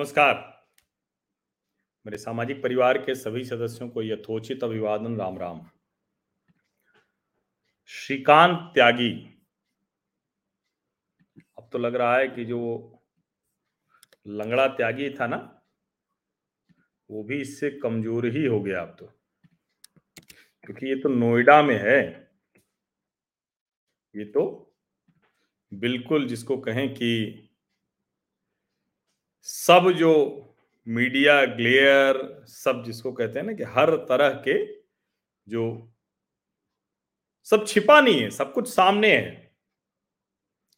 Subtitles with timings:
[0.00, 0.34] नमस्कार।
[2.06, 5.70] मेरे सामाजिक परिवार के सभी सदस्यों को यथोचित अभिवादन, राम राम।
[7.86, 9.40] श्रीकांत त्यागी।
[11.58, 12.60] अब तो लग रहा है कि जो
[14.26, 15.62] लंगड़ा त्यागी था ना,
[17.10, 19.06] वो भी इससे कमज़ोर ही हो गया अब तो।
[20.64, 22.30] क्योंकि ये तो नोएडा में है।
[24.16, 24.74] ये तो
[25.74, 27.46] बिल्कुल जिसको कहें कि
[29.42, 30.46] सब जो
[30.88, 34.82] मीडिया, ग्लेयर, सब जिसको कहते हैं ना कि हर तरह के
[35.48, 35.92] जो
[37.44, 39.56] सब छिपा नहीं है, सब कुछ सामने है।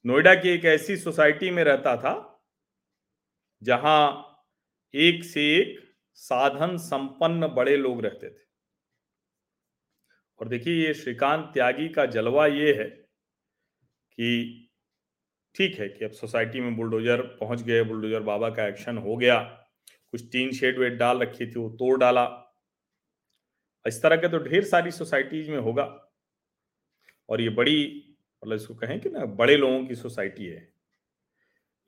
[0.06, 2.44] नोएडा की एक ऐसी सोसाइटी में रहता था,
[3.62, 4.28] जहाँ
[4.94, 8.42] एक से एक साधन संपन्न बड़े लोग रहते थे।
[10.40, 12.88] और देखिए ये श्रीकांत त्यागी का जलवा ये है
[14.18, 14.61] कि
[15.54, 19.38] ठीक है कि अब सोसाइटी में बुलडोजर पहुँच गए, बुलडोजर बाबा का एक्शन हो गया।
[20.10, 22.54] कुछ टीन शेड वेट डाल रखी थी, वो तोड़ डाला।
[23.86, 26.12] इस तरह के तो ढेर सारी सोसाइटीज में होगा।
[27.28, 28.08] और ये बड़ी
[28.44, 30.72] मतलब इसको कहें कि ना, बड़े लोगों की सोसाइटी है।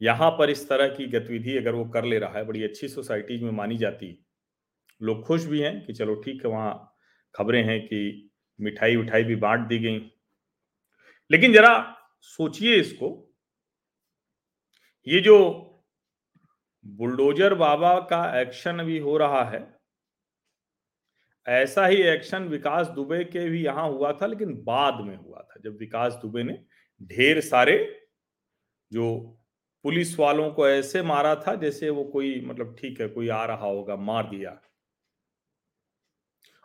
[0.02, 3.42] यहाँ पर इस तरह की गतिविधि अगर वो कर ले रहा है, बड़ी अच्छी सोसाइटीज
[3.42, 4.26] में मानी जाती।
[5.02, 6.96] लोग खुश भी हैं कि चलो ठीक है, वहाँ
[7.34, 10.10] खबरें हैं कि मिठाई उठाई भी बांट दी गई।
[11.30, 13.33] लेकिन जरा सोचिए इसको
[15.06, 15.36] ये जो
[16.86, 19.66] बुलडोजर बाबा का एक्शन भी हो रहा है,
[21.46, 25.60] ऐसा ही एक्शन विकास दुबे के भी यहाँ हुआ था, लेकिन बाद में हुआ था।
[25.64, 26.58] जब विकास दुबे ने
[27.02, 27.76] ढेर सारे
[28.92, 29.18] जो
[29.84, 33.66] पुलिस वालों को ऐसे मारा था, जैसे वो कोई मतलब ठीक है, कोई आ रहा
[33.66, 34.60] होगा, मार दिया।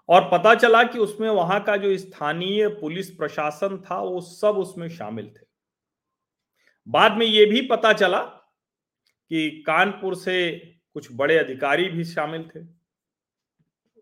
[0.10, 4.90] और पता चला कि उसमें वहाँ का जो स्थानीय पुलिस प्रशासन था, वो सब उसमें
[4.90, 5.49] शामिल थे।
[6.90, 8.20] बाद में ये भी पता चला
[9.30, 10.60] कि कानपुर से
[10.94, 12.80] कुछ बड़े अधिकारी भी शामिल थे।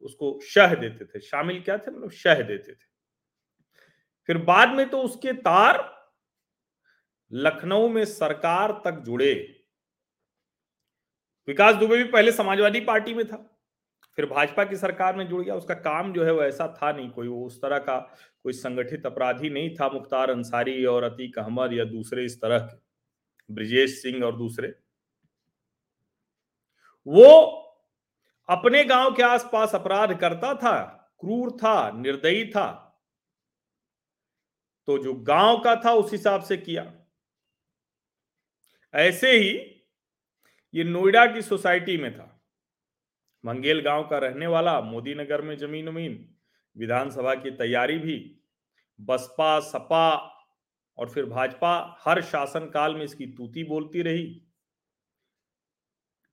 [0.01, 1.91] उसको शह देते थे। शामिल क्या थे?
[1.91, 2.85] मतलब शह देते थे।
[4.27, 5.97] फिर बाद में तो उसके तार
[7.31, 9.63] लखनऊ में सरकार तक जुड़े।
[11.47, 13.56] विकास दुबे भी पहले समाजवादी पार्टी में था।
[14.17, 17.09] फिर भाजपा की सरकार में जुड़ गया, उसका काम जो है वो ऐसा था नहीं,
[17.09, 17.97] कोई वो उस तरह का
[18.43, 22.77] कोई संगठित अपराधी नहीं था, मुख्तार अंसारी और अतीक अहमद या दूसरे इस तरह के,
[23.49, 24.73] ब्रिजेश सिंह और दूसरे।
[27.07, 27.29] वो
[28.49, 30.79] अपने गाँव के आसपास अपराध करता था,
[31.19, 32.83] क्रूर था, निर्दयी था
[34.87, 36.91] तो जो गाँव का था उस हिसाब से किया।
[38.93, 39.49] ऐसे ही
[40.73, 42.36] ये नोएडा की सोसाइटी में था।
[43.43, 46.35] मंगेल गाँव का रहने वाला मोदी नगर में ज़मीन उमीन,
[46.75, 48.17] विधानसभा की तैयारी भी,
[48.99, 50.15] बसपा, सपा
[50.97, 54.25] और फिर भाजपा हर शासन काल में इसकी तूती बोलती रही।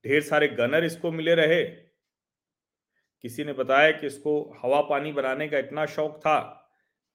[0.04, 1.64] ढेर सारे गनर इसको मिले रहे।
[3.24, 6.38] किसी ने बताया कि इसको हवा पानी बनाने का इतना शौक था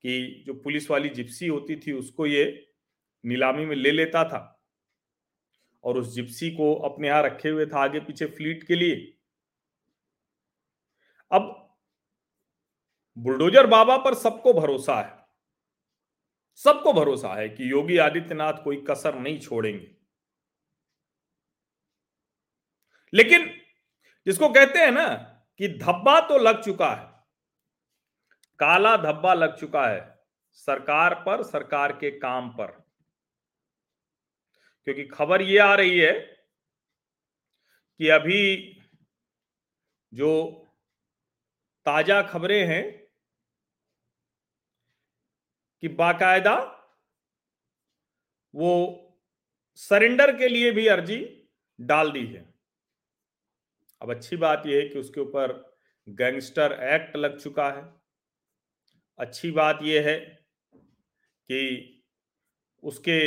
[0.03, 2.45] कि जो पुलिस वाली जिप्सी होती थी उसको ये
[3.23, 4.65] नीलामी में ले लेता था
[5.83, 8.95] और उस जिप्सी को अपने यहाँ रखे हुए था आगे पीछे फ्लीट के लिए।
[11.31, 11.55] अब
[13.17, 15.17] बुलडोजर बाबा पर सबको भरोसा है।
[16.59, 19.95] सबको भरोसा है कि योगी आदित्यनाथ कोई कसर नहीं छोड़ेंगे।
[23.13, 23.45] लेकिन
[24.27, 25.07] जिसको कहते हैं ना
[25.59, 27.07] कि धब्बा तो लग चुका है,
[28.59, 30.01] काला धब्बा लग चुका है
[30.51, 32.71] सरकार पर, सरकार के काम पर।
[34.87, 36.11] क्योंकि खबर ये आ रही है
[37.99, 38.75] कि अभी
[40.13, 40.31] जो
[41.89, 42.83] ताज़ा खबरें हैं
[45.83, 46.55] कि बाकायदा
[48.53, 48.73] वो
[49.75, 51.17] सरेंडर के लिए भी अर्जी
[51.79, 52.53] डाल दी है।
[54.01, 55.53] अब अच्छी बात यह है कि उसके ऊपर
[56.07, 57.83] गैंगस्टर एक्ट लग चुका है।
[59.19, 60.17] अच्छी बात यह है
[61.49, 62.05] कि
[62.83, 63.19] उसके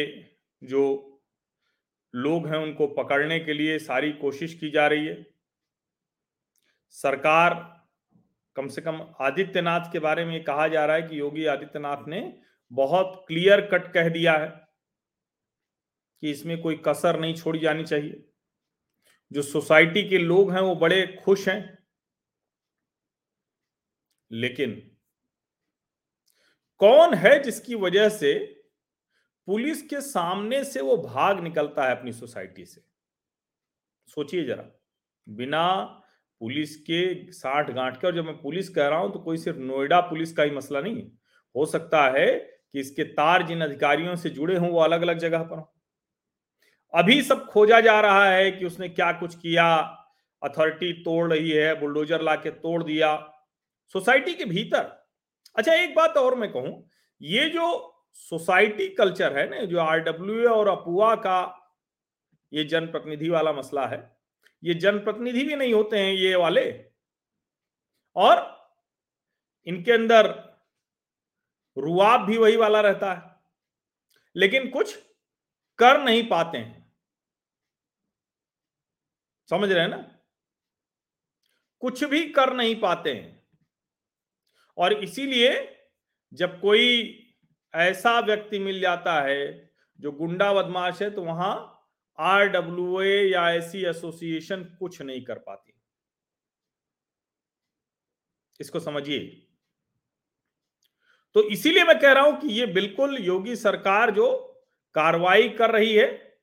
[0.63, 0.85] जो
[2.15, 5.27] लोग हैं उनको पकड़ने के लिए सारी कोशिश की जा रही है।
[6.91, 7.55] सरकार
[8.57, 12.41] कम से कम आदित्यनाथ के बारे में कहा जा रहा है कि योगी आदित्यनाथ ने
[12.73, 14.49] बहुत क्लियर कट कह दिया है
[16.21, 18.29] कि इसमें कोई कसर नहीं छोड़ी जानी चाहिए।
[19.33, 21.87] जो सोसाइटी के लोग हैं, वो बड़े खुश हैं।
[24.33, 24.97] लेकिन
[26.79, 28.63] कौन है जिसकी वजह से
[29.47, 32.85] पुलिस के सामने से वो भाग निकलता है अपनी सोसाइटी से?
[34.07, 34.71] सोचिए जरा।
[35.29, 36.02] बिना
[36.43, 39.59] पुलिस के साठ गांठ के, और जब मैं पुलिस कह रहा हूँ तो कोई सिर्फ़
[39.61, 41.03] नोएडा पुलिस का ही मसला नहीं
[41.55, 45.43] हो। सकता है कि इसके तार जिन अधिकारियों से जुड़े हों, वो अलग अलग जगह
[45.43, 45.73] पर हो।
[46.95, 49.67] अभी सब खोजा जा रहा है कि उसने क्या कुछ किया।
[50.43, 53.15] अथॉरिटी तोड़ रही है, बुलडोजर ला के तोड़ दिया।
[53.95, 54.91] सोसाइटी के भीतर।
[55.57, 56.83] अच्छा एक बात और मैं कहूँ,
[57.21, 57.89] ये जो
[58.21, 61.39] सोसाइटी कल्चर है ना जो आरडब्ल्यू और अपुआ का
[62.53, 64.01] ये जनप्रतिनिधि वाला मसला है
[64.63, 66.91] ये जनप्रतिनिधि भी नहीं होते हैं ये वाले।
[68.17, 68.41] और
[69.67, 70.29] इनके अंदर
[71.77, 73.35] रुआब भी वही वाला रहता है,
[74.37, 74.97] लेकिन कुछ
[75.79, 76.93] कर नहीं पाते हैं।
[79.51, 80.19] समझ रहे हैं ना?
[81.83, 83.49] कुछ भी कर नहीं पाते हैं।
[84.79, 85.51] और इसीलिए
[86.33, 87.19] जब कोई
[87.75, 91.69] ऐसा व्यक्ति मिल जाता है जो गुंडा बदमाश है तो वहाँ
[92.19, 95.73] आरडब्ल्यू या ऐसी एसोसिएशन कुछ नहीं कर पाती।
[98.61, 99.49] इसको समझिए।
[101.35, 104.49] तो इसीलिए मैं कह रहा हूँ कि ये बिल्कुल योगी सरकार जो
[104.95, 106.39] कार्रवाई कर रही है,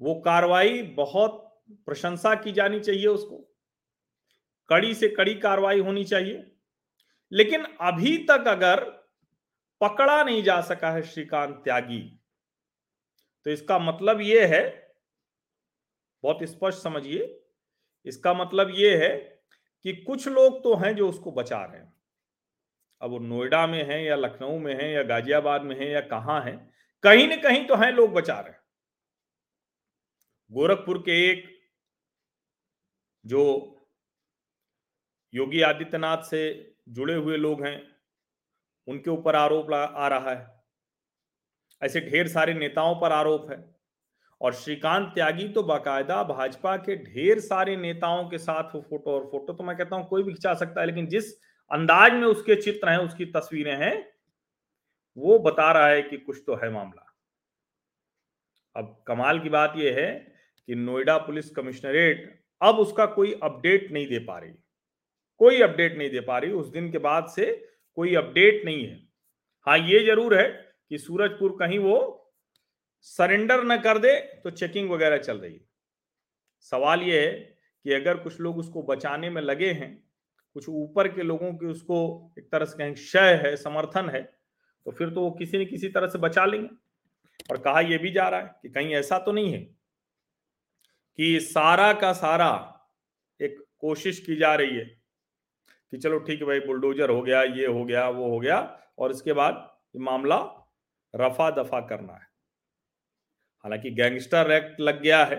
[0.00, 3.56] वो कार्रवाई बहुत प्रशंसा की जानी चाहिए उसको।
[4.68, 6.52] कड़ी से कड़ी कार्रवाई होनी चाहिए।
[7.32, 8.84] लेकिन अभी तक अगर
[9.80, 12.15] पकड़ा नहीं जा सका है श्रीकांत त्यागी
[13.46, 14.62] तो इसका मतलब ये है,
[16.24, 17.42] बहुत स्पष्ट समझिए,
[18.06, 19.10] इसका मतलब ये है
[19.84, 21.92] कि कुछ लोग तो हैं जो उसको बचा रहे हैं।
[23.02, 26.40] अब वो नोएडा में है या लखनऊ में है या गाजियाबाद में है या कहाँ
[26.44, 26.56] है,
[27.04, 28.60] कहीं न कहीं तो हैं लोग बचा रहे हैं।
[30.50, 31.44] गोरखपुर के एक
[33.24, 33.44] जो
[35.34, 36.42] योगी आदित्यनाथ से
[36.88, 37.80] जुड़े हुए लोग हैं,
[38.88, 40.55] उनके ऊपर आरोप आ रहा है।
[41.82, 43.64] ऐसे ढेर सारे नेताओं पर आरोप है।
[44.40, 49.28] और श्रीकांत त्यागी तो बाकायदा भाजपा के ढेर सारे नेताओं के साथ वो फ़ोटो और
[49.30, 51.32] फ़ोटो तो मैं कहता हूँ कोई भी खिंचा सकता है, लेकिन जिस
[51.70, 54.06] अंदाज में उसके चित्र हैं, उसकी तस्वीरें हैं,
[55.16, 57.02] वो बता रहा है कि कुछ तो है मामला।
[58.76, 60.12] अब कमाल की बात यह है
[60.68, 62.28] कि नोएडा पुलिस कमिश्नरेट
[62.60, 64.52] अब उसका कोई अपडेट नहीं दे पा रही।
[65.40, 67.46] कोई अपडेट नहीं दे पा रही। उस दिन के बाद से
[67.98, 69.00] कोई अपडेट नहीं है।
[69.66, 70.46] हाँ ये ज़रूर है
[70.90, 71.98] कि सूरजपुर कहीं वो
[73.06, 75.60] सरेंडर न कर दे तो चेकिंग वगैरह चल रही है।
[76.72, 77.32] सवाल ये है
[77.84, 79.92] कि अगर कुछ लोग उसको बचाने में लगे हैं,
[80.56, 84.22] कुछ ऊपर के लोगों की उसको एक तरह से कहें क्षय है, समर्थन है
[84.86, 86.68] तो फिर तो वो किसी न किसी तरह से बचा लेंगे।
[87.50, 89.60] और कहा यह भी जा रहा है कि कहीं ऐसा तो नहीं है
[91.18, 92.50] कि सारा का सारा
[93.40, 94.84] एक कोशिश की जा रही है
[95.92, 98.58] कि चलो ठीक है भाई, बुलडोजर हो गया, ये हो गया, वो हो गया,
[98.98, 100.36] और इसके बाद मामला
[101.14, 102.26] रफा दफ़ा करना है।
[103.64, 105.36] हालाँकि गैंगस्टर एक्ट लग गया है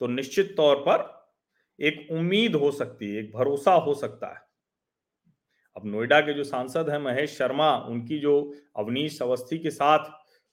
[0.00, 1.16] तो निश्चित तौर पर
[1.80, 4.46] एक उम्मीद हो सकती है, एक भरोसा हो सकता है।
[5.76, 10.10] अब नोएडा के जो सांसद हैं महेश शर्मा, उनकी जो अवनीश अवस्थी के साथ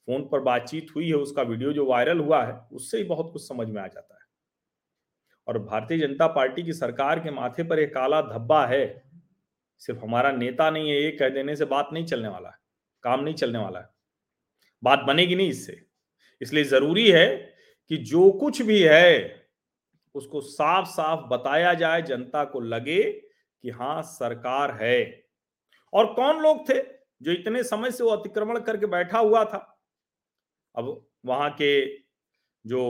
[0.08, 3.48] फ़ोन पर बातचीत हुई है, उसका वीडियो जो वायरल हुआ है, उससे ही बहुत कुछ
[3.48, 4.22] समझ में आ जाता है।
[5.48, 9.04] और भारतीय जनता पार्टी की सरकार के माथे पर एक काला धब्बा है,
[9.80, 12.65] सिर्फ़ हमारा नेता नहीं है, ये कह देने से बात नहीं चलने वाला है।
[13.06, 13.90] काम नहीं चलने वाला है।
[14.84, 15.82] बात बनेगी नहीं इससे।
[16.42, 17.28] इसलिए ज़रूरी है
[17.92, 19.48] कि जो कुछ भी है,
[20.16, 23.04] उसको साफ़ साफ़ बताया जाए, जनता को लगे
[23.64, 25.26] कि हाँ सरकार है।
[25.94, 26.82] और कौन लोग थे
[27.22, 29.80] जो इतने समय से वो अतिक्रमण करके बैठा हुआ था?
[30.76, 31.98] अब वहाँ के
[32.66, 32.82] जो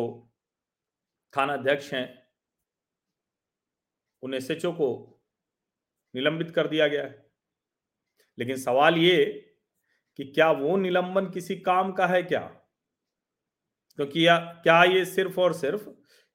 [1.34, 2.08] थाना अध्यक्ष हैं
[4.24, 4.88] उन एस को
[6.16, 7.26] निलंबित कर दिया गया है।
[8.40, 9.18] लेकिन सवाल ये
[10.20, 12.42] कि क्या वो निलंबन किसी काम का है क्या?
[14.00, 15.90] क्योंकि या, क्या ये सिर्फ़ और सिर्फ़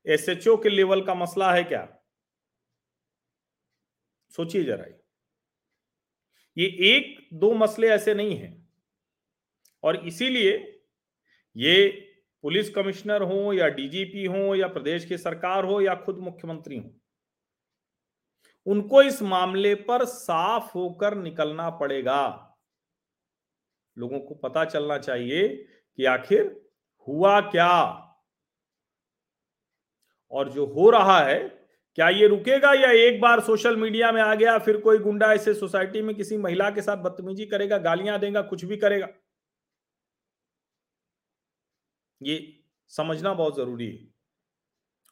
[0.06, 1.86] एसएचओ के लेवल का मसला है क्या?
[4.34, 5.00] सोचिए जरा ये।
[6.56, 8.68] एक, दो मसले ऐसे नहीं हैं।
[9.82, 10.52] और इसीलिए
[11.56, 11.88] ये
[12.44, 16.90] पुलिस कमिश्नर हो या डीजीपी हो या प्रदेश की सरकार हो या खुद मुख्यमंत्री हो,
[18.66, 22.49] उनको इस मामले पर साफ़ होकर निकलना पड़ेगा।
[24.00, 25.48] लोगों को पता चलना चाहिए
[25.98, 26.70] कि आखिर
[27.08, 28.06] हुआ क्या?
[30.32, 31.38] और जो हो रहा है,
[31.94, 35.54] क्या ये रुकेगा या एक बार सोशल मीडिया में आ गया, फिर कोई गुंडा ऐसे
[35.54, 39.08] सोसाइटी में किसी महिला के साथ बदतमीजी करेगा, गालियाँ देगा, कुछ भी करेगा?
[42.22, 44.08] ये समझना बहुत ज़रूरी है।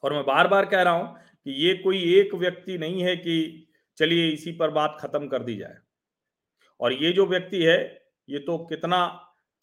[0.02, 3.68] और मैं बार बार कह रहा हूँ कि ये कोई एक व्यक्ति नहीं है कि
[3.96, 5.76] चलिए इसी पर बात खत्म कर दी जाए।
[6.80, 7.97] और ये जो व्यक्ति है
[8.28, 9.06] ये तो कितना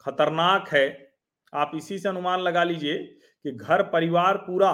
[0.02, 1.16] खतरनाक है।
[1.54, 2.98] आप इसी से अनुमान लगा लीजिए
[3.46, 4.72] कि घर, परिवार पूरा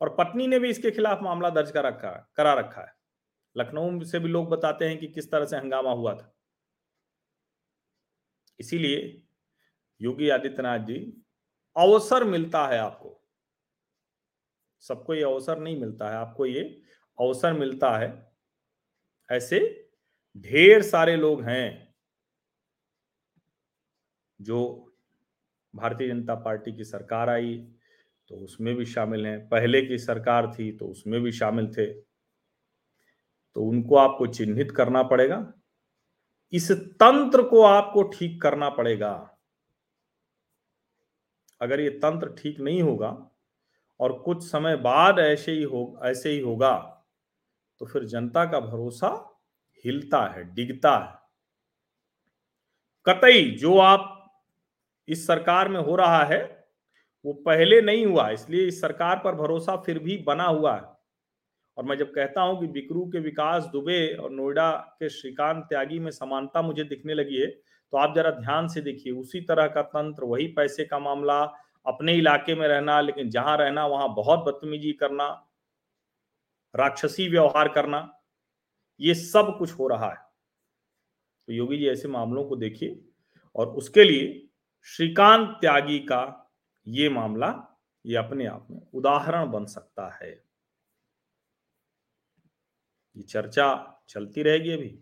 [0.00, 2.94] और पत्नी ने भी इसके खिलाफ मामला दर्ज कर रखा है, करा रखा है।
[3.56, 6.34] लखनऊ से भी लोग बताते हैं कि किस तरह से हंगामा हुआ था।
[8.60, 9.22] इसीलिए
[10.00, 11.24] योगी आदित्यनाथ जी,
[11.76, 13.18] अवसर मिलता है आपको।
[14.82, 16.62] सबको ये अवसर नहीं मिलता है, आपको ये
[17.18, 18.32] अवसर मिलता है।
[19.30, 19.58] ऐसे
[20.36, 21.81] ढेर सारे लोग हैं।
[24.42, 24.60] जो
[25.74, 27.56] भारतीय जनता पार्टी की सरकार आई
[28.30, 33.64] तो उसमें भी शामिल हैं। पहले की सरकार थी तो उसमें भी शामिल थे। तो
[33.64, 35.52] उनको आपको चिन्हित करना पड़ेगा।
[36.52, 39.12] इस तंत्र को आपको ठीक करना पड़ेगा।
[41.60, 43.10] अगर ये तंत्र ठीक नहीं होगा,
[44.00, 46.74] और कुछ समय बाद ऐसे ही हो, ऐसे ही होगा
[47.80, 49.08] तो फिर जनता का भरोसा
[49.84, 51.20] हिलता है, डिगता है।
[53.06, 54.21] कतई जो आप
[55.08, 56.40] इस सरकार में हो रहा है,
[57.24, 60.90] वो पहले नहीं हुआ, इसलिए इस सरकार पर भरोसा फिर भी बना हुआ है।
[61.76, 65.98] और मैं जब कहता हूँ कि बिकरू के विकास, दुबे और नोएडा के श्रीकांत त्यागी
[65.98, 69.82] में समानता मुझे दिखने लगी है तो आप जरा ध्यान से देखिए, उसी तरह का
[69.82, 71.42] तंत्र, वही पैसे का मामला,
[71.86, 75.26] अपने इलाके में रहना, लेकिन जहाँ रहना, वहाँ बहुत बदतमीजी करना,
[76.74, 78.08] राक्षसी व्यवहार करना,
[79.00, 80.16] ये सब कुछ हो रहा है।
[81.48, 83.00] तो योगी जी, ऐसे मामलों को देखिए
[83.56, 84.48] और उसके लिए
[84.84, 86.50] श्रीकांत त्यागी का
[86.86, 90.44] ये मामला ये अपने आप में उदाहरण बन सकता है।
[93.16, 94.98] ये चर्चा चलती रहेगी अभी।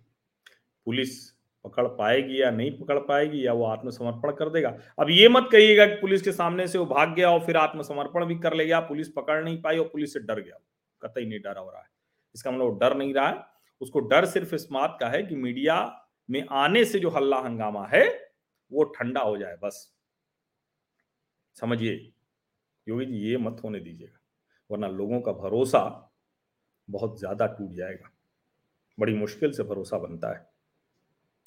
[0.84, 1.30] पुलिस
[1.64, 5.87] पकड़ पाएगी या नहीं पकड़ पाएगी या वो आत्मसमर्पण कर देगा। अब ये मत कहिएगा
[5.87, 8.80] कि पुलिस के सामने से वो भाग गया और फिर आत्मसमर्पण भी कर ले गया
[8.80, 10.58] पुलिस पकड़ नहीं पाई और पुलिस से डर गया।
[11.02, 11.88] कतई नहीं डरा हो रहा है।
[12.34, 13.46] इसका मतलब डर नहीं रहा है।
[13.80, 17.87] उसको डर सिर्फ़ इस बात का है कि मीडिया में आने से जो हल्ला हंगामा
[17.87, 18.29] है
[18.70, 19.92] वो ठंडा हो जाए, बस।
[21.56, 21.94] समझिए,
[22.86, 24.18] योगी जी, ये मत होने दीजिएगा,
[24.70, 25.82] वरना लोगों का भरोसा
[26.88, 28.10] बहुत ज़्यादा टूट जाएगा।
[28.98, 30.48] बड़ी मुश्किल से भरोसा बनता है।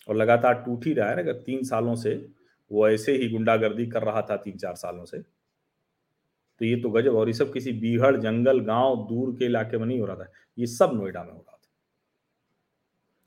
[0.07, 2.15] और लगातार टूट ही रहा है ना, अगर तीन सालों से
[2.71, 5.17] वो ऐसे ही गुंडागर्दी कर रहा था तीन चार सालों से
[6.61, 9.85] तो ये तो गजब, और ये सब किसी बीहड़, जंगल, गाँव, दूर के इलाके में
[9.85, 11.69] नहीं हो रहा था। ये सब नोएडा में हो रहा था।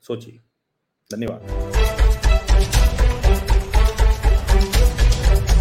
[0.03, 0.39] सोचिए।
[1.11, 2.06] धन्यवाद।